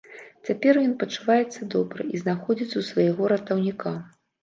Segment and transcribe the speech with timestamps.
[0.47, 3.99] Цяпер ён пачуваецца добра і знаходзіцца ў свайго ратаўніка.